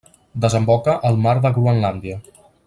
Desemboca 0.45 0.95
al 1.09 1.19
mar 1.27 1.35
de 1.45 1.53
Groenlàndia. 1.59 2.19